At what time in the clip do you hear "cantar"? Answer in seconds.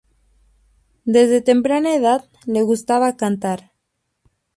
3.17-3.71